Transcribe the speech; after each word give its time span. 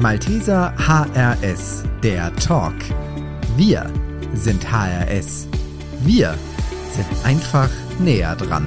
Malteser 0.00 0.72
HRS, 0.78 1.82
der 2.04 2.32
Talk. 2.36 2.76
Wir 3.56 3.92
sind 4.32 4.70
HRS. 4.70 5.48
Wir 6.04 6.36
sind 6.92 7.08
einfach 7.24 7.68
näher 7.98 8.36
dran. 8.36 8.64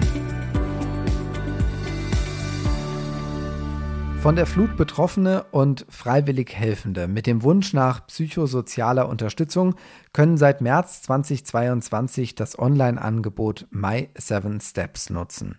Von 4.19 4.35
der 4.35 4.45
Flut 4.45 4.75
Betroffene 4.75 5.45
und 5.51 5.85
freiwillig 5.87 6.53
Helfende 6.53 7.07
mit 7.07 7.27
dem 7.27 7.43
Wunsch 7.43 7.71
nach 7.71 8.05
psychosozialer 8.07 9.07
Unterstützung 9.07 9.75
können 10.11 10.35
seit 10.35 10.59
März 10.59 11.03
2022 11.03 12.35
das 12.35 12.59
Online-Angebot 12.59 13.67
My 13.71 14.09
Seven 14.17 14.59
Steps 14.59 15.09
nutzen. 15.09 15.57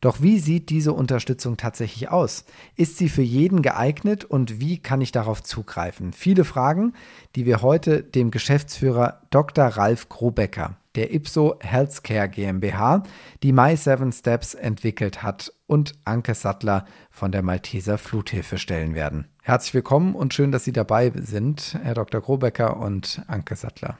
Doch 0.00 0.22
wie 0.22 0.38
sieht 0.38 0.70
diese 0.70 0.92
Unterstützung 0.92 1.56
tatsächlich 1.56 2.08
aus? 2.10 2.44
Ist 2.76 2.98
sie 2.98 3.08
für 3.08 3.22
jeden 3.22 3.62
geeignet 3.62 4.24
und 4.24 4.60
wie 4.60 4.78
kann 4.78 5.00
ich 5.00 5.12
darauf 5.12 5.42
zugreifen? 5.42 6.12
Viele 6.12 6.44
Fragen, 6.44 6.94
die 7.34 7.46
wir 7.46 7.62
heute 7.62 8.02
dem 8.02 8.30
Geschäftsführer 8.30 9.22
Dr. 9.30 9.66
Ralf 9.66 10.08
Grobecker 10.08 10.76
der 10.98 11.14
Ipso 11.14 11.56
Healthcare 11.60 12.28
GmbH, 12.28 13.04
die 13.44 13.52
My 13.52 13.76
Seven 13.76 14.10
Steps 14.10 14.54
entwickelt 14.54 15.22
hat 15.22 15.52
und 15.68 15.92
Anke 16.04 16.34
Sattler 16.34 16.86
von 17.08 17.30
der 17.30 17.42
Malteser 17.42 17.98
Fluthilfe 17.98 18.58
stellen 18.58 18.96
werden. 18.96 19.28
Herzlich 19.42 19.74
willkommen 19.74 20.16
und 20.16 20.34
schön, 20.34 20.50
dass 20.50 20.64
Sie 20.64 20.72
dabei 20.72 21.12
sind, 21.14 21.78
Herr 21.80 21.94
Dr. 21.94 22.20
Grobecker 22.20 22.78
und 22.78 23.22
Anke 23.28 23.54
Sattler. 23.54 23.96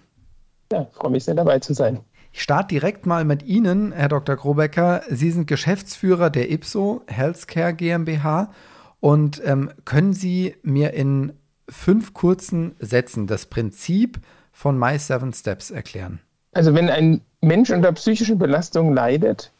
Ja, 0.72 0.86
freue 0.92 1.12
mich 1.12 1.24
sehr 1.24 1.36
dabei 1.36 1.60
zu 1.60 1.72
sein. 1.72 2.00
Ich 2.32 2.42
starte 2.42 2.68
direkt 2.68 3.06
mal 3.06 3.24
mit 3.24 3.42
Ihnen, 3.42 3.92
Herr 3.92 4.08
Dr. 4.08 4.36
Grobecker. 4.36 5.02
Sie 5.08 5.30
sind 5.30 5.46
Geschäftsführer 5.46 6.30
der 6.30 6.50
Ipso 6.50 7.02
Healthcare 7.06 7.74
GmbH 7.74 8.52
und 9.00 9.42
ähm, 9.44 9.70
können 9.84 10.12
Sie 10.12 10.54
mir 10.62 10.92
in 10.92 11.32
fünf 11.68 12.14
kurzen 12.14 12.74
Sätzen 12.78 13.26
das 13.26 13.46
Prinzip 13.46 14.20
von 14.52 14.78
My 14.78 14.98
Seven 14.98 15.32
Steps 15.32 15.70
erklären? 15.70 16.20
Also 16.52 16.74
wenn 16.74 16.90
ein 16.90 17.20
Mensch 17.40 17.70
unter 17.70 17.92
psychischen 17.92 18.38
Belastungen 18.38 18.94
leidet, 18.94 19.52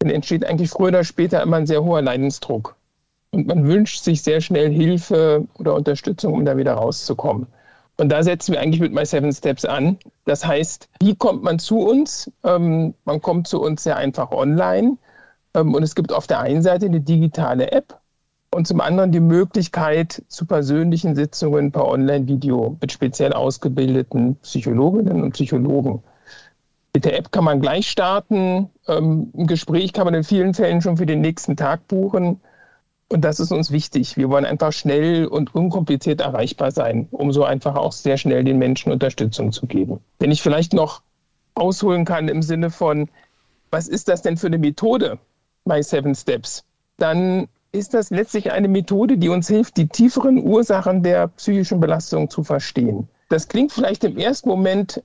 dann 0.00 0.10
entsteht 0.10 0.44
eigentlich 0.44 0.70
früher 0.70 0.88
oder 0.88 1.04
später 1.04 1.42
immer 1.42 1.58
ein 1.58 1.66
sehr 1.66 1.84
hoher 1.84 2.02
Leidensdruck. 2.02 2.76
Und 3.30 3.46
man 3.46 3.66
wünscht 3.66 4.02
sich 4.02 4.22
sehr 4.22 4.40
schnell 4.40 4.70
Hilfe 4.70 5.46
oder 5.54 5.74
Unterstützung, 5.74 6.34
um 6.34 6.44
da 6.44 6.56
wieder 6.56 6.74
rauszukommen. 6.74 7.46
Und 7.96 8.08
da 8.08 8.22
setzen 8.22 8.52
wir 8.52 8.60
eigentlich 8.60 8.80
mit 8.80 8.92
My 8.92 9.06
Seven 9.06 9.32
Steps 9.32 9.64
an. 9.64 9.98
Das 10.24 10.44
heißt, 10.44 10.88
wie 11.00 11.14
kommt 11.14 11.42
man 11.42 11.58
zu 11.58 11.78
uns? 11.78 12.30
Ähm, 12.42 12.94
man 13.04 13.22
kommt 13.22 13.46
zu 13.46 13.62
uns 13.62 13.84
sehr 13.84 13.96
einfach 13.96 14.32
online. 14.32 14.96
Ähm, 15.54 15.74
und 15.74 15.82
es 15.82 15.94
gibt 15.94 16.12
auf 16.12 16.26
der 16.26 16.40
einen 16.40 16.62
Seite 16.62 16.86
eine 16.86 17.00
digitale 17.00 17.70
App 17.70 18.00
und 18.54 18.66
zum 18.66 18.80
anderen 18.80 19.12
die 19.12 19.20
Möglichkeit 19.20 20.22
zu 20.28 20.46
persönlichen 20.46 21.14
Sitzungen 21.14 21.72
per 21.72 21.86
Online-Video 21.86 22.76
mit 22.80 22.92
speziell 22.92 23.32
ausgebildeten 23.32 24.36
Psychologinnen 24.36 25.22
und 25.22 25.32
Psychologen. 25.32 26.02
Mit 26.94 27.04
der 27.04 27.18
App 27.18 27.32
kann 27.32 27.44
man 27.44 27.60
gleich 27.60 27.90
starten. 27.90 28.70
Ähm, 28.86 29.32
ein 29.36 29.46
Gespräch 29.46 29.92
kann 29.92 30.04
man 30.04 30.14
in 30.14 30.24
vielen 30.24 30.54
Fällen 30.54 30.80
schon 30.80 30.96
für 30.96 31.06
den 31.06 31.20
nächsten 31.20 31.56
Tag 31.56 31.86
buchen. 31.88 32.40
Und 33.08 33.22
das 33.22 33.38
ist 33.38 33.52
uns 33.52 33.70
wichtig. 33.70 34.16
Wir 34.16 34.30
wollen 34.30 34.44
einfach 34.44 34.72
schnell 34.72 35.26
und 35.26 35.54
unkompliziert 35.54 36.20
erreichbar 36.20 36.70
sein, 36.70 37.08
um 37.10 37.32
so 37.32 37.44
einfach 37.44 37.76
auch 37.76 37.92
sehr 37.92 38.16
schnell 38.16 38.44
den 38.44 38.58
Menschen 38.58 38.90
Unterstützung 38.92 39.52
zu 39.52 39.66
geben. 39.66 40.00
Wenn 40.18 40.30
ich 40.30 40.42
vielleicht 40.42 40.72
noch 40.72 41.02
ausholen 41.54 42.04
kann 42.04 42.28
im 42.28 42.42
Sinne 42.42 42.70
von, 42.70 43.08
was 43.70 43.88
ist 43.88 44.08
das 44.08 44.22
denn 44.22 44.36
für 44.36 44.48
eine 44.48 44.58
Methode, 44.58 45.18
My 45.64 45.82
Seven 45.82 46.14
Steps, 46.14 46.64
dann 46.96 47.48
ist 47.72 47.94
das 47.94 48.10
letztlich 48.10 48.52
eine 48.52 48.68
Methode, 48.68 49.18
die 49.18 49.28
uns 49.28 49.48
hilft, 49.48 49.76
die 49.76 49.88
tieferen 49.88 50.38
Ursachen 50.38 51.02
der 51.02 51.28
psychischen 51.28 51.80
Belastung 51.80 52.30
zu 52.30 52.44
verstehen. 52.44 53.08
Das 53.28 53.48
klingt 53.48 53.72
vielleicht 53.72 54.04
im 54.04 54.16
ersten 54.16 54.48
Moment 54.48 55.02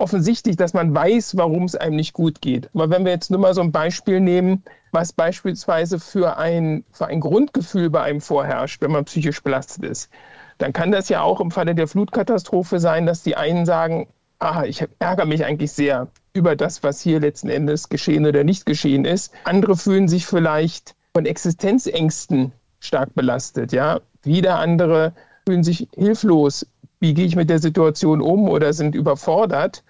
offensichtlich, 0.00 0.56
dass 0.56 0.72
man 0.72 0.94
weiß, 0.94 1.36
warum 1.36 1.64
es 1.64 1.76
einem 1.76 1.96
nicht 1.96 2.14
gut 2.14 2.40
geht. 2.40 2.70
Aber 2.74 2.90
wenn 2.90 3.04
wir 3.04 3.12
jetzt 3.12 3.30
nur 3.30 3.40
mal 3.40 3.54
so 3.54 3.60
ein 3.60 3.72
Beispiel 3.72 4.20
nehmen, 4.20 4.64
was 4.92 5.12
beispielsweise 5.12 6.00
für 6.00 6.36
ein, 6.36 6.84
für 6.90 7.06
ein 7.06 7.20
Grundgefühl 7.20 7.90
bei 7.90 8.02
einem 8.02 8.20
vorherrscht, 8.20 8.80
wenn 8.82 8.92
man 8.92 9.04
psychisch 9.04 9.42
belastet 9.42 9.84
ist, 9.84 10.10
dann 10.58 10.72
kann 10.72 10.90
das 10.90 11.08
ja 11.08 11.22
auch 11.22 11.40
im 11.40 11.50
Falle 11.50 11.74
der 11.74 11.86
Flutkatastrophe 11.86 12.80
sein, 12.80 13.06
dass 13.06 13.22
die 13.22 13.36
einen 13.36 13.66
sagen, 13.66 14.08
ah, 14.38 14.64
ich 14.64 14.84
ärgere 14.98 15.26
mich 15.26 15.44
eigentlich 15.44 15.72
sehr 15.72 16.08
über 16.32 16.56
das, 16.56 16.82
was 16.82 17.00
hier 17.00 17.20
letzten 17.20 17.48
Endes 17.48 17.88
geschehen 17.88 18.26
oder 18.26 18.44
nicht 18.44 18.66
geschehen 18.66 19.04
ist. 19.04 19.32
Andere 19.44 19.76
fühlen 19.76 20.08
sich 20.08 20.26
vielleicht 20.26 20.94
von 21.14 21.26
Existenzängsten 21.26 22.52
stark 22.78 23.14
belastet, 23.14 23.72
ja. 23.72 24.00
Wieder 24.22 24.58
andere 24.58 25.12
fühlen 25.46 25.64
sich 25.64 25.88
hilflos. 25.94 26.66
Wie 27.00 27.14
gehe 27.14 27.26
ich 27.26 27.36
mit 27.36 27.48
der 27.48 27.58
Situation 27.58 28.20
um 28.20 28.48
oder 28.48 28.72
sind 28.72 28.94
überfordert? 28.94 29.82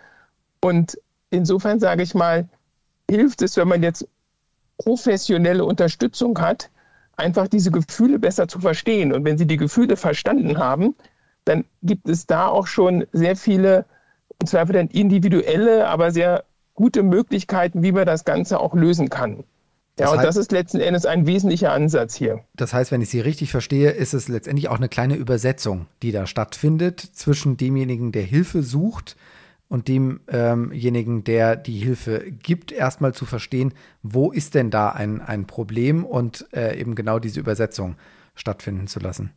Und 0.61 0.99
insofern 1.31 1.81
sage 1.81 2.03
ich 2.03 2.15
mal, 2.15 2.49
hilft 3.11 3.43
es, 3.43 3.57
wenn 3.57 3.69
man 3.69 3.83
jetzt 3.83 4.07
professionelle 4.79 5.65
Unterstützung 5.65 6.39
hat, 6.41 6.71
einfach 7.17 7.49
diese 7.49 7.71
Gefühle 7.71 8.19
besser 8.19 8.49
zu 8.49 8.61
verstehen. 8.61 9.13
Und 9.13 9.25
wenn 9.25 9.39
Sie 9.39 9.47
die 9.47 9.57
Gefühle 9.57 9.97
verstanden 9.97 10.59
haben, 10.59 10.95
dann 11.45 11.65
gibt 11.83 12.09
es 12.09 12.27
da 12.27 12.47
auch 12.47 12.67
schon 12.67 13.07
sehr 13.13 13.37
viele, 13.37 13.85
und 14.41 14.49
zwar 14.49 14.65
dann 14.67 14.89
individuelle, 14.89 15.89
aber 15.89 16.11
sehr 16.11 16.45
gute 16.75 17.03
Möglichkeiten, 17.03 17.83
wie 17.83 17.93
man 17.93 18.07
das 18.07 18.25
Ganze 18.25 18.59
auch 18.59 18.75
lösen 18.75 19.11
kann. 19.11 19.45
Ja, 19.99 20.07
das 20.07 20.13
und 20.13 20.25
das 20.25 20.37
ist 20.37 20.53
letzten 20.53 20.81
Endes 20.81 21.05
ein 21.05 21.27
wesentlicher 21.27 21.73
Ansatz 21.73 22.15
hier. 22.15 22.41
Das 22.55 22.73
heißt, 22.73 22.91
wenn 22.91 23.03
ich 23.03 23.11
Sie 23.11 23.21
richtig 23.21 23.51
verstehe, 23.51 23.91
ist 23.91 24.15
es 24.15 24.29
letztendlich 24.29 24.69
auch 24.69 24.79
eine 24.79 24.89
kleine 24.89 25.17
Übersetzung, 25.17 25.87
die 26.03 26.11
da 26.11 26.27
stattfindet 26.27 27.01
zwischen 27.01 27.59
demjenigen, 27.59 28.13
der 28.13 28.23
Hilfe 28.23 28.63
sucht, 28.63 29.17
und 29.71 29.87
demjenigen, 29.89 31.17
ähm 31.19 31.25
der 31.25 31.57
die 31.57 31.79
Hilfe 31.79 32.25
gibt, 32.31 32.73
erstmal 32.73 33.15
zu 33.15 33.25
verstehen, 33.25 33.73
wo 34.03 34.33
ist 34.33 34.55
denn 34.55 34.71
da 34.71 34.91
ein, 34.91 35.23
ein 35.23 35.47
Problem 35.47 36.05
und 36.05 36.47
äh, 36.53 36.79
eben 36.79 36.97
genau 36.97 37.21
diese 37.21 37.41
Übersetzung 37.41 37.95
stattfinden 38.35 38.89
zu 38.89 38.99
lassen. 38.99 39.33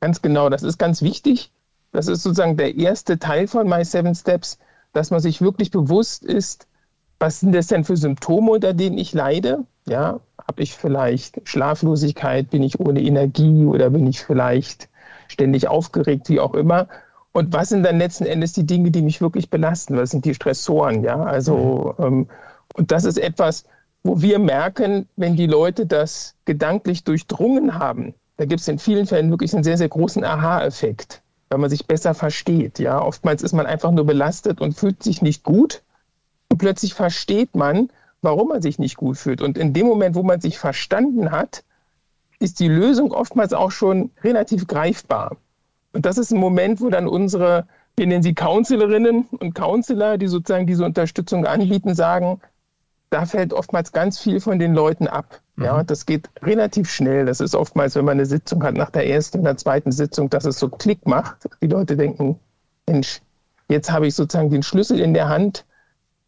Ganz 0.00 0.20
genau, 0.20 0.50
das 0.50 0.62
ist 0.62 0.78
ganz 0.78 1.00
wichtig. 1.00 1.50
Das 1.90 2.06
ist 2.06 2.22
sozusagen 2.22 2.56
der 2.56 2.76
erste 2.76 3.18
Teil 3.18 3.48
von 3.48 3.68
My 3.68 3.84
Seven 3.84 4.14
Steps, 4.14 4.58
dass 4.92 5.10
man 5.10 5.20
sich 5.20 5.40
wirklich 5.40 5.70
bewusst 5.70 6.22
ist, 6.24 6.68
was 7.18 7.40
sind 7.40 7.54
das 7.54 7.68
denn 7.68 7.84
für 7.84 7.96
Symptome, 7.96 8.50
unter 8.50 8.74
denen 8.74 8.98
ich 8.98 9.14
leide? 9.14 9.64
Ja, 9.86 10.20
habe 10.46 10.62
ich 10.62 10.74
vielleicht 10.74 11.40
Schlaflosigkeit, 11.48 12.50
bin 12.50 12.62
ich 12.62 12.78
ohne 12.78 13.00
Energie 13.00 13.64
oder 13.64 13.90
bin 13.90 14.06
ich 14.06 14.20
vielleicht 14.20 14.88
ständig 15.28 15.68
aufgeregt, 15.68 16.28
wie 16.28 16.40
auch 16.40 16.54
immer? 16.54 16.88
Und 17.32 17.52
was 17.52 17.70
sind 17.70 17.82
dann 17.82 17.98
letzten 17.98 18.26
Endes 18.26 18.52
die 18.52 18.66
Dinge, 18.66 18.90
die 18.90 19.02
mich 19.02 19.20
wirklich 19.20 19.48
belasten? 19.48 19.96
Was 19.96 20.10
sind 20.10 20.24
die 20.24 20.34
Stressoren? 20.34 21.02
Ja, 21.02 21.22
also, 21.22 21.94
mhm. 21.98 22.04
ähm, 22.04 22.28
und 22.74 22.92
das 22.92 23.04
ist 23.04 23.18
etwas, 23.18 23.64
wo 24.02 24.20
wir 24.20 24.38
merken, 24.38 25.08
wenn 25.16 25.36
die 25.36 25.46
Leute 25.46 25.86
das 25.86 26.34
gedanklich 26.44 27.04
durchdrungen 27.04 27.78
haben, 27.78 28.14
da 28.36 28.44
gibt 28.44 28.60
es 28.60 28.68
in 28.68 28.78
vielen 28.78 29.06
Fällen 29.06 29.30
wirklich 29.30 29.54
einen 29.54 29.64
sehr, 29.64 29.78
sehr 29.78 29.88
großen 29.88 30.24
Aha-Effekt, 30.24 31.22
weil 31.48 31.58
man 31.58 31.70
sich 31.70 31.86
besser 31.86 32.14
versteht. 32.14 32.78
Ja, 32.78 33.00
oftmals 33.00 33.42
ist 33.42 33.52
man 33.52 33.66
einfach 33.66 33.92
nur 33.92 34.04
belastet 34.04 34.60
und 34.60 34.74
fühlt 34.74 35.02
sich 35.02 35.22
nicht 35.22 35.44
gut. 35.44 35.82
Und 36.48 36.58
plötzlich 36.58 36.94
versteht 36.94 37.54
man, 37.54 37.90
warum 38.20 38.48
man 38.48 38.62
sich 38.62 38.78
nicht 38.78 38.96
gut 38.96 39.16
fühlt. 39.16 39.42
Und 39.42 39.56
in 39.56 39.72
dem 39.72 39.86
Moment, 39.86 40.16
wo 40.16 40.22
man 40.22 40.40
sich 40.40 40.58
verstanden 40.58 41.30
hat, 41.30 41.62
ist 42.38 42.58
die 42.58 42.68
Lösung 42.68 43.12
oftmals 43.12 43.52
auch 43.52 43.70
schon 43.70 44.10
relativ 44.22 44.66
greifbar. 44.66 45.36
Und 45.92 46.06
das 46.06 46.18
ist 46.18 46.32
ein 46.32 46.40
Moment, 46.40 46.80
wo 46.80 46.88
dann 46.88 47.06
unsere, 47.06 47.66
wir 47.96 48.06
nennen 48.06 48.22
sie 48.22 48.34
Counselorinnen 48.34 49.26
und 49.38 49.54
Counselor, 49.54 50.18
die 50.18 50.26
sozusagen 50.26 50.66
diese 50.66 50.84
Unterstützung 50.84 51.46
anbieten, 51.46 51.94
sagen, 51.94 52.40
da 53.10 53.26
fällt 53.26 53.52
oftmals 53.52 53.92
ganz 53.92 54.18
viel 54.18 54.40
von 54.40 54.58
den 54.58 54.74
Leuten 54.74 55.06
ab. 55.06 55.40
Mhm. 55.56 55.64
Ja, 55.64 55.84
das 55.84 56.06
geht 56.06 56.30
relativ 56.42 56.90
schnell. 56.90 57.26
Das 57.26 57.40
ist 57.40 57.54
oftmals, 57.54 57.94
wenn 57.94 58.06
man 58.06 58.12
eine 58.12 58.26
Sitzung 58.26 58.62
hat, 58.62 58.74
nach 58.74 58.90
der 58.90 59.06
ersten 59.06 59.38
und 59.38 59.44
der 59.44 59.58
zweiten 59.58 59.92
Sitzung, 59.92 60.30
dass 60.30 60.46
es 60.46 60.58
so 60.58 60.68
Klick 60.68 61.06
macht. 61.06 61.48
Die 61.60 61.66
Leute 61.66 61.96
denken, 61.96 62.38
Mensch, 62.88 63.20
jetzt 63.68 63.92
habe 63.92 64.06
ich 64.06 64.14
sozusagen 64.14 64.50
den 64.50 64.62
Schlüssel 64.62 64.98
in 64.98 65.12
der 65.12 65.28
Hand 65.28 65.66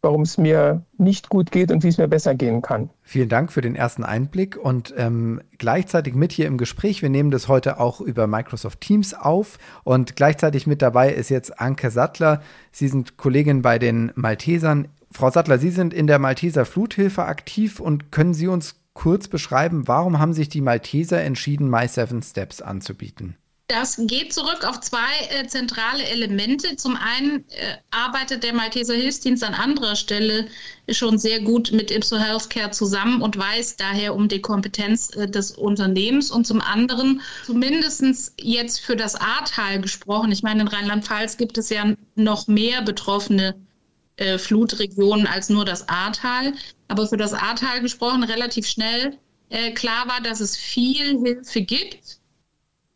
warum 0.05 0.21
es 0.21 0.37
mir 0.37 0.83
nicht 0.97 1.29
gut 1.29 1.51
geht 1.51 1.71
und 1.71 1.83
wie 1.83 1.89
es 1.89 1.97
mir 1.97 2.07
besser 2.07 2.35
gehen 2.35 2.61
kann. 2.61 2.89
Vielen 3.01 3.27
Dank 3.27 3.51
für 3.51 3.61
den 3.61 3.75
ersten 3.75 4.03
Einblick 4.03 4.55
und 4.55 4.93
ähm, 4.95 5.41
gleichzeitig 5.57 6.13
mit 6.13 6.31
hier 6.31 6.47
im 6.47 6.57
Gespräch. 6.57 7.01
Wir 7.01 7.09
nehmen 7.09 7.31
das 7.31 7.47
heute 7.47 7.79
auch 7.79 7.99
über 7.99 8.27
Microsoft 8.27 8.79
Teams 8.81 9.13
auf 9.13 9.57
und 9.83 10.15
gleichzeitig 10.15 10.67
mit 10.67 10.81
dabei 10.81 11.11
ist 11.11 11.29
jetzt 11.29 11.59
Anke 11.59 11.89
Sattler. 11.89 12.41
Sie 12.71 12.87
sind 12.87 13.17
Kollegin 13.17 13.61
bei 13.61 13.79
den 13.79 14.11
Maltesern. 14.15 14.87
Frau 15.11 15.31
Sattler, 15.31 15.57
Sie 15.57 15.71
sind 15.71 15.93
in 15.93 16.07
der 16.07 16.19
Malteser 16.19 16.65
Fluthilfe 16.65 17.25
aktiv 17.25 17.79
und 17.79 18.11
können 18.11 18.33
Sie 18.33 18.47
uns 18.47 18.75
kurz 18.93 19.27
beschreiben, 19.27 19.87
warum 19.87 20.19
haben 20.19 20.33
sich 20.33 20.49
die 20.49 20.61
Malteser 20.61 21.21
entschieden, 21.21 21.69
My 21.69 21.87
Seven 21.87 22.21
Steps 22.21 22.61
anzubieten? 22.61 23.35
Das 23.67 23.99
geht 23.99 24.31
zurück 24.31 24.63
auf 24.63 24.79
zwei 24.81 25.11
äh, 25.31 25.47
zentrale 25.47 26.03
Elemente. 26.03 26.75
Zum 26.75 26.95
einen 26.95 27.49
äh, 27.49 27.77
arbeitet 27.89 28.43
der 28.43 28.53
Malteser 28.53 28.93
Hilfsdienst 28.93 29.43
an 29.43 29.55
anderer 29.55 29.95
Stelle 29.95 30.47
schon 30.91 31.17
sehr 31.17 31.39
gut 31.39 31.71
mit 31.71 31.89
Ipso 31.89 32.19
Healthcare 32.19 32.69
zusammen 32.69 33.23
und 33.23 33.35
weiß 33.35 33.77
daher 33.77 34.13
um 34.13 34.27
die 34.27 34.39
Kompetenz 34.39 35.15
äh, 35.15 35.27
des 35.27 35.49
Unternehmens. 35.49 36.29
Und 36.29 36.45
zum 36.45 36.61
anderen, 36.61 37.21
zumindest 37.43 38.33
jetzt 38.39 38.81
für 38.81 38.95
das 38.95 39.15
Ahrtal 39.15 39.81
gesprochen, 39.81 40.31
ich 40.31 40.43
meine, 40.43 40.61
in 40.61 40.67
Rheinland-Pfalz 40.67 41.37
gibt 41.37 41.57
es 41.57 41.71
ja 41.71 41.95
noch 42.13 42.45
mehr 42.45 42.83
betroffene 42.83 43.55
äh, 44.17 44.37
Flutregionen 44.37 45.25
als 45.25 45.49
nur 45.49 45.65
das 45.65 45.89
Ahrtal. 45.89 46.53
Aber 46.87 47.07
für 47.07 47.17
das 47.17 47.33
Ahrtal 47.33 47.81
gesprochen 47.81 48.23
relativ 48.23 48.67
schnell 48.67 49.17
äh, 49.49 49.71
klar 49.71 50.07
war, 50.07 50.21
dass 50.21 50.39
es 50.39 50.55
viel 50.55 51.19
Hilfe 51.19 51.61
gibt 51.61 52.19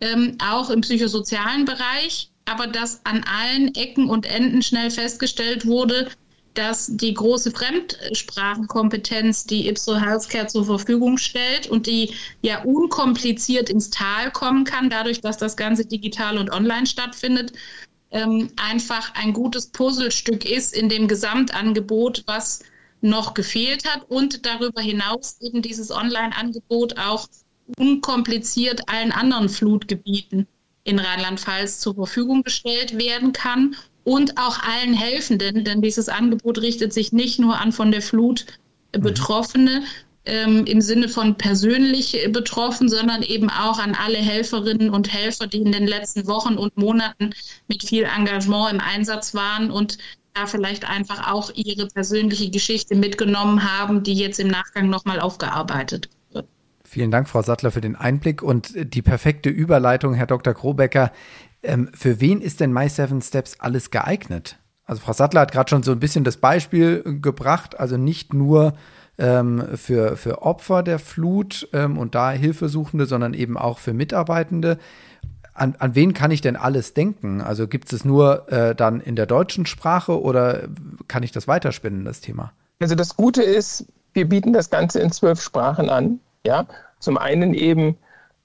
ähm, 0.01 0.37
auch 0.41 0.69
im 0.69 0.81
psychosozialen 0.81 1.65
Bereich, 1.65 2.31
aber 2.45 2.67
dass 2.67 3.05
an 3.05 3.23
allen 3.23 3.73
Ecken 3.75 4.09
und 4.09 4.25
Enden 4.25 4.61
schnell 4.61 4.91
festgestellt 4.91 5.65
wurde, 5.65 6.09
dass 6.55 6.87
die 6.97 7.13
große 7.13 7.51
Fremdsprachenkompetenz, 7.51 9.45
die 9.45 9.67
Ipso 9.67 9.95
Healthcare 9.95 10.47
zur 10.47 10.65
Verfügung 10.65 11.17
stellt 11.17 11.67
und 11.67 11.85
die 11.87 12.13
ja 12.41 12.63
unkompliziert 12.63 13.69
ins 13.69 13.89
Tal 13.91 14.31
kommen 14.31 14.63
kann, 14.63 14.89
dadurch, 14.89 15.21
dass 15.21 15.37
das 15.37 15.55
Ganze 15.55 15.85
digital 15.85 16.37
und 16.37 16.49
online 16.49 16.87
stattfindet, 16.87 17.53
ähm, 18.11 18.49
einfach 18.57 19.13
ein 19.13 19.33
gutes 19.33 19.67
Puzzlestück 19.67 20.43
ist 20.49 20.73
in 20.73 20.89
dem 20.89 21.07
Gesamtangebot, 21.07 22.23
was 22.25 22.61
noch 23.01 23.33
gefehlt 23.33 23.87
hat 23.87 24.09
und 24.09 24.45
darüber 24.45 24.81
hinaus 24.81 25.37
eben 25.41 25.61
dieses 25.61 25.91
Online-Angebot 25.91 26.97
auch 26.97 27.27
unkompliziert 27.77 28.89
allen 28.89 29.11
anderen 29.11 29.49
Flutgebieten 29.49 30.47
in 30.83 30.99
Rheinland-Pfalz 30.99 31.79
zur 31.79 31.95
Verfügung 31.95 32.43
gestellt 32.43 32.97
werden 32.97 33.33
kann 33.33 33.75
und 34.03 34.37
auch 34.37 34.59
allen 34.59 34.93
Helfenden, 34.93 35.63
denn 35.63 35.81
dieses 35.81 36.09
Angebot 36.09 36.59
richtet 36.59 36.93
sich 36.93 37.13
nicht 37.13 37.39
nur 37.39 37.59
an 37.59 37.71
von 37.71 37.91
der 37.91 38.01
Flut 38.01 38.45
Betroffene 38.91 39.83
ähm, 40.25 40.65
im 40.65 40.81
Sinne 40.81 41.09
von 41.09 41.35
persönlich 41.35 42.17
betroffen, 42.31 42.89
sondern 42.89 43.21
eben 43.21 43.49
auch 43.49 43.77
an 43.77 43.93
alle 43.93 44.17
Helferinnen 44.17 44.89
und 44.89 45.13
Helfer, 45.13 45.45
die 45.45 45.61
in 45.61 45.71
den 45.71 45.85
letzten 45.85 46.27
Wochen 46.27 46.55
und 46.55 46.75
Monaten 46.75 47.31
mit 47.67 47.83
viel 47.83 48.03
Engagement 48.03 48.73
im 48.73 48.79
Einsatz 48.79 49.35
waren 49.35 49.69
und 49.69 49.99
da 50.33 50.47
vielleicht 50.47 50.85
einfach 50.89 51.31
auch 51.31 51.51
ihre 51.53 51.87
persönliche 51.87 52.49
Geschichte 52.49 52.95
mitgenommen 52.95 53.63
haben, 53.63 54.03
die 54.03 54.13
jetzt 54.13 54.39
im 54.39 54.47
Nachgang 54.47 54.89
nochmal 54.89 55.19
aufgearbeitet 55.19 56.09
Vielen 56.89 57.11
Dank, 57.11 57.29
Frau 57.29 57.43
Sattler, 57.43 57.69
für 57.69 57.81
den 57.81 57.95
Einblick 57.95 58.41
und 58.41 58.73
die 58.75 59.03
perfekte 59.03 59.51
Überleitung, 59.51 60.15
Herr 60.15 60.25
Dr. 60.25 60.55
Krobecker. 60.55 61.11
Ähm, 61.61 61.91
für 61.93 62.19
wen 62.19 62.41
ist 62.41 62.61
denn 62.61 62.73
My 62.73 62.89
Seven 62.89 63.21
Steps 63.21 63.59
alles 63.59 63.91
geeignet? 63.91 64.57
Also 64.85 64.99
Frau 65.03 65.13
Sattler 65.13 65.41
hat 65.41 65.51
gerade 65.51 65.69
schon 65.69 65.83
so 65.83 65.91
ein 65.91 65.99
bisschen 65.99 66.23
das 66.23 66.37
Beispiel 66.37 67.03
gebracht, 67.21 67.79
also 67.79 67.97
nicht 67.97 68.33
nur 68.33 68.73
ähm, 69.19 69.63
für, 69.75 70.17
für 70.17 70.41
Opfer 70.41 70.81
der 70.81 70.97
Flut 70.97 71.69
ähm, 71.73 71.95
und 71.95 72.15
da 72.15 72.31
Hilfesuchende, 72.31 73.05
sondern 73.05 73.35
eben 73.35 73.55
auch 73.55 73.77
für 73.77 73.93
Mitarbeitende. 73.93 74.79
An, 75.53 75.75
an 75.77 75.93
wen 75.93 76.15
kann 76.15 76.31
ich 76.31 76.41
denn 76.41 76.55
alles 76.55 76.95
denken? 76.95 77.39
Also 77.41 77.67
gibt 77.67 77.93
es 77.93 78.03
nur 78.03 78.51
äh, 78.51 78.73
dann 78.73 78.99
in 78.99 79.15
der 79.15 79.27
deutschen 79.27 79.67
Sprache 79.67 80.19
oder 80.19 80.63
kann 81.07 81.21
ich 81.21 81.31
das 81.31 81.47
weiterspinnen, 81.47 82.03
das 82.03 82.19
Thema? 82.19 82.51
Also 82.79 82.95
das 82.95 83.15
Gute 83.15 83.43
ist, 83.43 83.85
wir 84.13 84.27
bieten 84.27 84.53
das 84.53 84.71
Ganze 84.71 85.01
in 85.01 85.11
zwölf 85.11 85.39
Sprachen 85.39 85.91
an. 85.91 86.19
Ja, 86.49 86.65
zum 86.97 87.19
einen 87.19 87.53
eben 87.53 87.95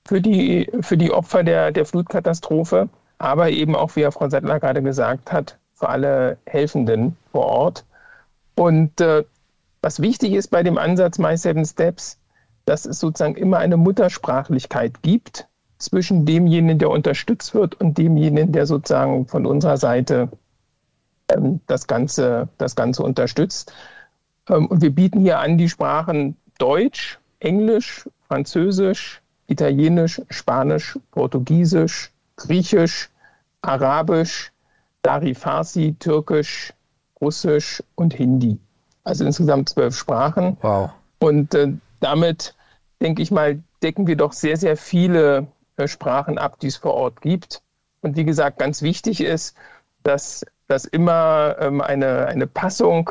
für 0.06 0.20
die, 0.20 0.70
für 0.82 0.98
die 0.98 1.10
Opfer 1.10 1.42
der, 1.42 1.72
der 1.72 1.86
Flutkatastrophe, 1.86 2.90
aber 3.16 3.48
eben 3.48 3.74
auch, 3.74 3.96
wie 3.96 4.02
ja 4.02 4.10
Frau 4.10 4.28
Settler 4.28 4.60
gerade 4.60 4.82
gesagt 4.82 5.32
hat, 5.32 5.56
für 5.72 5.88
alle 5.88 6.36
Helfenden 6.44 7.16
vor 7.32 7.46
Ort. 7.46 7.86
Und 8.56 9.00
äh, 9.00 9.24
was 9.80 10.02
wichtig 10.02 10.34
ist 10.34 10.48
bei 10.48 10.62
dem 10.62 10.76
Ansatz 10.76 11.18
My 11.18 11.34
Seven 11.38 11.64
Steps, 11.64 12.18
dass 12.66 12.84
es 12.84 13.00
sozusagen 13.00 13.36
immer 13.36 13.56
eine 13.56 13.78
Muttersprachlichkeit 13.78 15.00
gibt 15.00 15.48
zwischen 15.78 16.26
demjenigen, 16.26 16.78
der 16.78 16.90
unterstützt 16.90 17.54
wird 17.54 17.80
und 17.80 17.96
demjenigen, 17.96 18.52
der 18.52 18.66
sozusagen 18.66 19.26
von 19.28 19.46
unserer 19.46 19.78
Seite 19.78 20.28
ähm, 21.30 21.62
das, 21.68 21.86
Ganze, 21.86 22.50
das 22.58 22.76
Ganze 22.76 23.02
unterstützt. 23.02 23.72
Ähm, 24.50 24.66
und 24.66 24.82
wir 24.82 24.94
bieten 24.94 25.20
hier 25.20 25.38
an 25.38 25.56
die 25.56 25.70
Sprachen 25.70 26.36
Deutsch, 26.58 27.18
Englisch, 27.44 28.08
Französisch, 28.26 29.20
Italienisch, 29.46 30.20
Spanisch, 30.30 30.98
Portugiesisch, 31.10 32.10
Griechisch, 32.36 33.10
Arabisch, 33.62 34.50
Dari 35.02 35.34
Farsi, 35.34 35.94
Türkisch, 35.98 36.72
Russisch 37.20 37.82
und 37.94 38.14
Hindi. 38.14 38.58
Also 39.04 39.24
insgesamt 39.26 39.68
zwölf 39.68 39.96
Sprachen. 39.96 40.56
Wow. 40.62 40.90
Und 41.18 41.54
äh, 41.54 41.72
damit, 42.00 42.54
denke 43.02 43.20
ich 43.20 43.30
mal, 43.30 43.62
decken 43.82 44.06
wir 44.06 44.16
doch 44.16 44.32
sehr, 44.32 44.56
sehr 44.56 44.78
viele 44.78 45.46
äh, 45.76 45.86
Sprachen 45.86 46.38
ab, 46.38 46.58
die 46.60 46.68
es 46.68 46.76
vor 46.76 46.94
Ort 46.94 47.20
gibt. 47.20 47.60
Und 48.00 48.16
wie 48.16 48.24
gesagt, 48.24 48.58
ganz 48.58 48.80
wichtig 48.80 49.20
ist, 49.20 49.54
dass, 50.02 50.44
dass 50.68 50.86
immer 50.86 51.56
ähm, 51.60 51.82
eine, 51.82 52.26
eine 52.26 52.46
Passung 52.46 53.10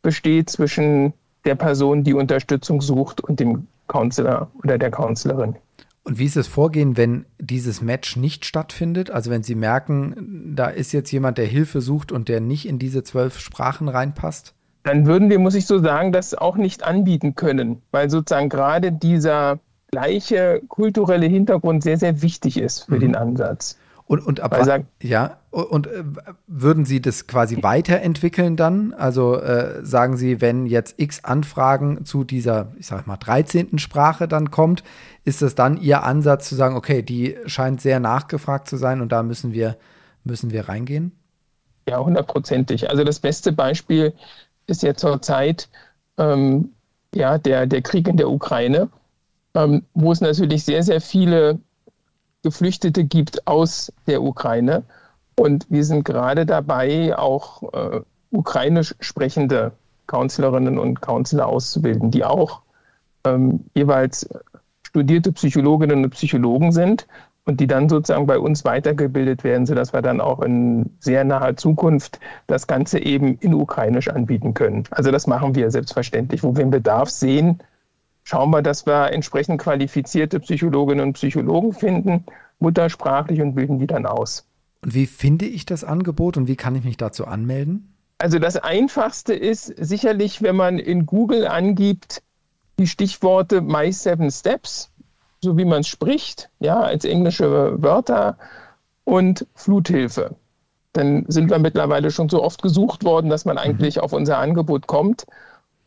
besteht 0.00 0.48
zwischen 0.48 1.12
der 1.44 1.54
Person, 1.54 2.04
die 2.04 2.14
Unterstützung 2.14 2.80
sucht 2.80 3.20
und 3.20 3.40
dem 3.40 3.66
Counselor 3.94 4.50
oder 4.64 4.76
der 4.76 4.90
Counselorin. 4.90 5.54
Und 6.02 6.18
wie 6.18 6.24
ist 6.24 6.36
das 6.36 6.48
Vorgehen, 6.48 6.96
wenn 6.96 7.26
dieses 7.38 7.80
Match 7.80 8.16
nicht 8.16 8.44
stattfindet? 8.44 9.10
Also 9.10 9.30
wenn 9.30 9.44
Sie 9.44 9.54
merken, 9.54 10.52
da 10.56 10.66
ist 10.66 10.92
jetzt 10.92 11.12
jemand, 11.12 11.38
der 11.38 11.46
Hilfe 11.46 11.80
sucht 11.80 12.10
und 12.10 12.28
der 12.28 12.40
nicht 12.40 12.66
in 12.66 12.80
diese 12.80 13.04
zwölf 13.04 13.38
Sprachen 13.38 13.88
reinpasst? 13.88 14.52
Dann 14.82 15.06
würden 15.06 15.30
wir, 15.30 15.38
muss 15.38 15.54
ich 15.54 15.66
so 15.66 15.78
sagen, 15.78 16.10
das 16.10 16.34
auch 16.34 16.56
nicht 16.56 16.82
anbieten 16.82 17.36
können, 17.36 17.82
weil 17.92 18.10
sozusagen 18.10 18.48
gerade 18.48 18.90
dieser 18.90 19.60
gleiche 19.92 20.60
kulturelle 20.66 21.26
Hintergrund 21.26 21.84
sehr, 21.84 21.96
sehr 21.96 22.20
wichtig 22.20 22.60
ist 22.60 22.86
für 22.86 22.96
mhm. 22.96 23.00
den 23.00 23.16
Ansatz. 23.16 23.78
Und, 24.06 24.26
und 24.26 24.40
ab 24.40 24.54
sagen, 24.64 24.86
ja, 25.02 25.38
und 25.50 25.86
äh, 25.86 26.04
würden 26.46 26.84
Sie 26.84 27.00
das 27.00 27.26
quasi 27.26 27.62
weiterentwickeln 27.62 28.54
dann? 28.54 28.92
Also 28.92 29.40
äh, 29.40 29.84
sagen 29.84 30.18
Sie, 30.18 30.42
wenn 30.42 30.66
jetzt 30.66 31.00
X 31.00 31.24
Anfragen 31.24 32.04
zu 32.04 32.22
dieser, 32.22 32.72
ich 32.78 32.86
sag 32.86 33.06
mal, 33.06 33.16
13. 33.16 33.78
Sprache 33.78 34.28
dann 34.28 34.50
kommt, 34.50 34.84
ist 35.24 35.40
das 35.40 35.54
dann 35.54 35.78
Ihr 35.78 36.02
Ansatz 36.02 36.50
zu 36.50 36.54
sagen, 36.54 36.76
okay, 36.76 37.02
die 37.02 37.36
scheint 37.46 37.80
sehr 37.80 37.98
nachgefragt 37.98 38.68
zu 38.68 38.76
sein 38.76 39.00
und 39.00 39.10
da 39.10 39.22
müssen 39.22 39.52
wir, 39.54 39.76
müssen 40.22 40.50
wir 40.50 40.68
reingehen? 40.68 41.12
Ja, 41.88 41.98
hundertprozentig. 41.98 42.90
Also 42.90 43.04
das 43.04 43.20
beste 43.20 43.52
Beispiel 43.52 44.12
ist 44.66 44.82
ja 44.82 44.94
zurzeit 44.94 45.68
ähm, 46.18 46.72
ja, 47.14 47.38
der, 47.38 47.66
der 47.66 47.80
Krieg 47.80 48.06
in 48.08 48.18
der 48.18 48.28
Ukraine, 48.28 48.90
ähm, 49.54 49.82
wo 49.94 50.12
es 50.12 50.20
natürlich 50.20 50.64
sehr, 50.64 50.82
sehr 50.82 51.00
viele 51.00 51.58
Geflüchtete 52.44 53.04
gibt 53.04 53.46
aus 53.48 53.92
der 54.06 54.22
Ukraine. 54.22 54.84
Und 55.36 55.66
wir 55.68 55.84
sind 55.84 56.04
gerade 56.04 56.46
dabei, 56.46 57.18
auch 57.18 57.72
äh, 57.72 58.00
ukrainisch 58.30 58.94
sprechende 59.00 59.72
Counselorinnen 60.06 60.78
und 60.78 61.00
Counselor 61.00 61.46
auszubilden, 61.46 62.12
die 62.12 62.24
auch 62.24 62.60
ähm, 63.24 63.64
jeweils 63.74 64.28
studierte 64.86 65.32
Psychologinnen 65.32 66.04
und 66.04 66.10
Psychologen 66.10 66.70
sind 66.70 67.08
und 67.46 67.60
die 67.60 67.66
dann 67.66 67.88
sozusagen 67.88 68.26
bei 68.26 68.38
uns 68.38 68.64
weitergebildet 68.64 69.44
werden, 69.44 69.66
sodass 69.66 69.92
wir 69.92 70.02
dann 70.02 70.20
auch 70.20 70.40
in 70.40 70.90
sehr 71.00 71.24
naher 71.24 71.56
Zukunft 71.56 72.20
das 72.46 72.66
Ganze 72.66 73.00
eben 73.00 73.36
in 73.38 73.54
Ukrainisch 73.54 74.08
anbieten 74.08 74.54
können. 74.54 74.84
Also 74.90 75.10
das 75.10 75.26
machen 75.26 75.54
wir 75.54 75.70
selbstverständlich. 75.70 76.42
Wo 76.42 76.54
wir 76.54 76.62
einen 76.62 76.70
Bedarf 76.70 77.10
sehen, 77.10 77.60
schauen 78.24 78.50
wir, 78.50 78.62
dass 78.62 78.86
wir 78.86 79.12
entsprechend 79.12 79.60
qualifizierte 79.60 80.40
Psychologinnen 80.40 81.06
und 81.06 81.12
Psychologen 81.12 81.72
finden, 81.72 82.24
muttersprachlich 82.58 83.40
und 83.40 83.54
bilden 83.54 83.78
die 83.78 83.86
dann 83.86 84.06
aus. 84.06 84.46
Und 84.82 84.94
wie 84.94 85.06
finde 85.06 85.46
ich 85.46 85.64
das 85.66 85.84
Angebot 85.84 86.36
und 86.36 86.48
wie 86.48 86.56
kann 86.56 86.74
ich 86.74 86.84
mich 86.84 86.96
dazu 86.96 87.26
anmelden? 87.26 87.94
Also 88.18 88.38
das 88.38 88.56
Einfachste 88.56 89.34
ist 89.34 89.66
sicherlich, 89.66 90.42
wenn 90.42 90.56
man 90.56 90.78
in 90.78 91.06
Google 91.06 91.46
angibt, 91.46 92.22
die 92.78 92.86
Stichworte 92.86 93.60
My 93.60 93.92
Seven 93.92 94.30
Steps, 94.30 94.90
so 95.40 95.56
wie 95.56 95.64
man 95.64 95.80
es 95.80 95.88
spricht, 95.88 96.50
ja, 96.58 96.80
als 96.80 97.04
englische 97.04 97.82
Wörter 97.82 98.38
und 99.04 99.46
Fluthilfe. 99.54 100.36
Dann 100.92 101.24
sind 101.28 101.50
wir 101.50 101.58
mittlerweile 101.58 102.10
schon 102.10 102.28
so 102.28 102.42
oft 102.42 102.62
gesucht 102.62 103.04
worden, 103.04 103.28
dass 103.28 103.44
man 103.44 103.58
eigentlich 103.58 103.96
mhm. 103.96 104.02
auf 104.02 104.12
unser 104.12 104.38
Angebot 104.38 104.86
kommt. 104.86 105.26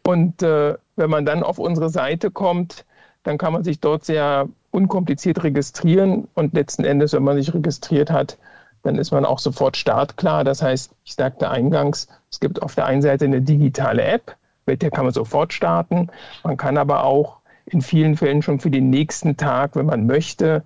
Und 0.07 0.41
äh, 0.41 0.75
wenn 0.95 1.09
man 1.09 1.25
dann 1.25 1.43
auf 1.43 1.59
unsere 1.59 1.89
Seite 1.89 2.31
kommt, 2.31 2.85
dann 3.23 3.37
kann 3.37 3.51
man 3.51 3.65
sich 3.65 3.81
dort 3.81 4.05
sehr 4.05 4.47
unkompliziert 4.71 5.43
registrieren 5.43 6.29
und 6.33 6.53
letzten 6.53 6.85
Endes, 6.85 7.11
wenn 7.11 7.23
man 7.23 7.35
sich 7.35 7.53
registriert 7.53 8.09
hat, 8.09 8.37
dann 8.83 8.97
ist 8.97 9.11
man 9.11 9.25
auch 9.25 9.39
sofort 9.39 9.75
startklar. 9.75 10.45
Das 10.45 10.61
heißt, 10.61 10.93
ich 11.03 11.15
sagte 11.15 11.49
eingangs, 11.49 12.07
es 12.31 12.39
gibt 12.39 12.61
auf 12.61 12.73
der 12.73 12.85
einen 12.85 13.01
Seite 13.01 13.25
eine 13.25 13.41
digitale 13.41 14.01
App, 14.01 14.37
mit 14.65 14.81
der 14.81 14.91
kann 14.91 15.03
man 15.03 15.13
sofort 15.13 15.51
starten. 15.51 16.09
Man 16.41 16.55
kann 16.55 16.77
aber 16.77 17.03
auch 17.03 17.39
in 17.65 17.81
vielen 17.81 18.15
Fällen 18.15 18.41
schon 18.41 18.61
für 18.61 18.71
den 18.71 18.89
nächsten 18.89 19.35
Tag, 19.35 19.75
wenn 19.75 19.87
man 19.87 20.05
möchte, 20.05 20.63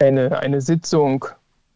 eine, 0.00 0.40
eine 0.40 0.60
Sitzung 0.60 1.26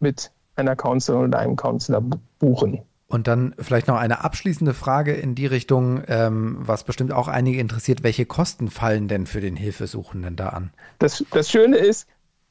mit 0.00 0.32
einer 0.56 0.74
Counselor 0.74 1.22
oder 1.22 1.38
einem 1.38 1.54
Counselor 1.54 2.02
buchen. 2.40 2.82
Und 3.06 3.28
dann 3.28 3.54
vielleicht 3.58 3.86
noch 3.86 3.96
eine 3.96 4.24
abschließende 4.24 4.72
Frage 4.72 5.12
in 5.12 5.34
die 5.34 5.46
Richtung, 5.46 6.02
ähm, 6.08 6.56
was 6.60 6.84
bestimmt 6.84 7.12
auch 7.12 7.28
einige 7.28 7.60
interessiert. 7.60 8.02
Welche 8.02 8.24
Kosten 8.24 8.70
fallen 8.70 9.08
denn 9.08 9.26
für 9.26 9.40
den 9.40 9.56
Hilfesuchenden 9.56 10.36
da 10.36 10.48
an? 10.48 10.70
Das, 10.98 11.24
das 11.30 11.50
Schöne 11.50 11.76
ist, 11.76 12.08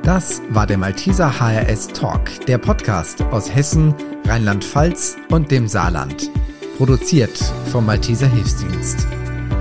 Das 0.02 0.42
war 0.50 0.66
der 0.66 0.78
Malteser 0.78 1.40
HRS 1.40 1.88
Talk, 1.88 2.44
der 2.46 2.58
Podcast 2.58 3.22
aus 3.22 3.54
Hessen, 3.54 3.94
Rheinland-Pfalz 4.26 5.16
und 5.30 5.50
dem 5.50 5.68
Saarland. 5.68 6.30
Produziert 6.76 7.38
vom 7.70 7.86
Malteser 7.86 8.26
Hilfsdienst. 8.26 9.06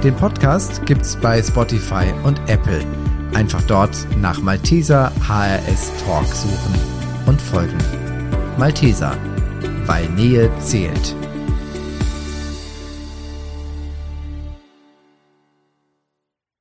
Den 0.03 0.15
Podcast 0.15 0.83
gibt's 0.85 1.15
bei 1.15 1.41
Spotify 1.43 2.11
und 2.23 2.41
Apple. 2.47 2.83
Einfach 3.35 3.61
dort 3.63 3.95
nach 4.19 4.41
Malteser 4.41 5.11
HRS 5.27 5.91
Talk 6.05 6.25
suchen 6.25 6.73
und 7.27 7.39
folgen. 7.39 7.77
Malteser, 8.57 9.15
weil 9.85 10.09
Nähe 10.09 10.49
zählt. 10.59 11.15